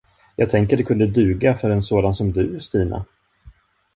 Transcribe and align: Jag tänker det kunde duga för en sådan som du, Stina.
Jag 0.35 0.49
tänker 0.49 0.77
det 0.77 0.83
kunde 0.83 1.07
duga 1.07 1.55
för 1.55 1.69
en 1.69 1.81
sådan 1.81 2.13
som 2.13 2.31
du, 2.31 2.59
Stina. 2.59 3.05